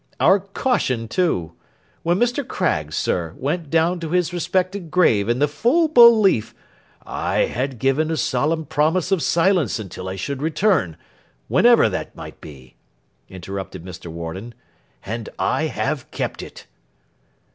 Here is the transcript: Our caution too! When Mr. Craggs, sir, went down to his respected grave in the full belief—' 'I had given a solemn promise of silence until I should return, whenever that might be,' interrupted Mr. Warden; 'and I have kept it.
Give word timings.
Our 0.19 0.39
caution 0.39 1.07
too! 1.07 1.53
When 2.01 2.17
Mr. 2.17 2.41
Craggs, 2.47 2.95
sir, 2.97 3.35
went 3.37 3.69
down 3.69 3.99
to 3.99 4.09
his 4.09 4.33
respected 4.33 4.89
grave 4.89 5.29
in 5.29 5.37
the 5.37 5.47
full 5.47 5.87
belief—' 5.89 6.55
'I 7.05 7.35
had 7.41 7.77
given 7.77 8.09
a 8.09 8.17
solemn 8.17 8.65
promise 8.65 9.11
of 9.11 9.21
silence 9.21 9.77
until 9.77 10.09
I 10.09 10.15
should 10.15 10.41
return, 10.41 10.97
whenever 11.49 11.87
that 11.87 12.15
might 12.15 12.41
be,' 12.41 12.73
interrupted 13.29 13.85
Mr. 13.85 14.07
Warden; 14.07 14.55
'and 15.05 15.29
I 15.37 15.65
have 15.67 16.09
kept 16.09 16.41
it. 16.41 16.65